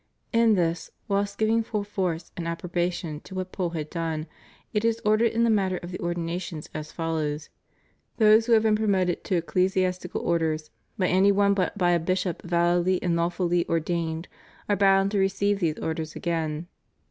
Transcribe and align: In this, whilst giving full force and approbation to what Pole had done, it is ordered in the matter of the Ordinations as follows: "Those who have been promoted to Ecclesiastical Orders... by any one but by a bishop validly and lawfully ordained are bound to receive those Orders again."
In 0.33 0.55
this, 0.55 0.89
whilst 1.07 1.37
giving 1.37 1.61
full 1.61 1.83
force 1.83 2.31
and 2.35 2.47
approbation 2.47 3.19
to 3.19 3.35
what 3.35 3.51
Pole 3.51 3.69
had 3.69 3.91
done, 3.91 4.25
it 4.73 4.83
is 4.83 4.99
ordered 5.05 5.31
in 5.31 5.43
the 5.43 5.49
matter 5.51 5.77
of 5.77 5.91
the 5.91 5.99
Ordinations 5.99 6.67
as 6.73 6.91
follows: 6.91 7.51
"Those 8.17 8.47
who 8.47 8.53
have 8.53 8.63
been 8.63 8.75
promoted 8.75 9.23
to 9.25 9.35
Ecclesiastical 9.35 10.21
Orders... 10.21 10.71
by 10.97 11.05
any 11.05 11.31
one 11.31 11.53
but 11.53 11.77
by 11.77 11.91
a 11.91 11.99
bishop 11.99 12.41
validly 12.41 12.99
and 13.03 13.15
lawfully 13.15 13.63
ordained 13.69 14.27
are 14.67 14.75
bound 14.75 15.11
to 15.11 15.19
receive 15.19 15.59
those 15.59 15.77
Orders 15.77 16.15
again." 16.15 16.65